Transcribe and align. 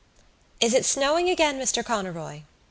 "Is 0.59 0.73
it 0.73 0.83
snowing 0.83 1.29
again, 1.29 1.59
Mr 1.59 1.85
Conroy?" 1.85 2.41